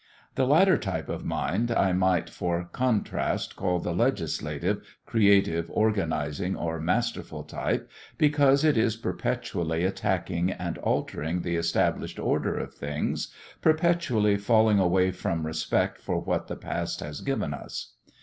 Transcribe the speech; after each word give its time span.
The 0.33 0.47
latter 0.47 0.79
type 0.79 1.09
of 1.09 1.23
mind 1.23 1.69
I 1.69 1.93
might 1.93 2.27
for 2.27 2.67
contrast 2.71 3.55
call 3.55 3.77
the 3.77 3.93
legislative, 3.93 4.81
creative, 5.05 5.69
organizing, 5.71 6.55
or 6.55 6.79
masterful 6.79 7.43
type, 7.43 7.87
because 8.17 8.63
it 8.63 8.79
is 8.79 8.95
perpetually 8.95 9.83
attacking 9.85 10.49
and 10.49 10.79
altering 10.79 11.41
the 11.43 11.55
established 11.55 12.17
order 12.17 12.57
of 12.57 12.73
things, 12.73 13.31
perpetually 13.61 14.37
falling 14.37 14.79
away 14.79 15.11
from 15.11 15.45
respect 15.45 15.99
for 15.99 16.19
what 16.19 16.47
the 16.47 16.55
past 16.55 17.01
has 17.01 17.21
given 17.21 17.53
us. 17.53 17.93